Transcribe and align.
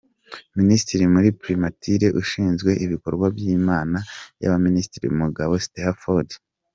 Minisitiri 0.57 1.03
muri 1.15 1.29
Primature 1.41 2.07
ushinzwe 2.21 2.71
Ibikorwa 2.85 3.25
by’Inama 3.35 3.97
y’Abaminisitiri: 4.41 5.07
Mugabo 5.21 5.51
Stella 5.65 5.93
Ford 6.01 6.29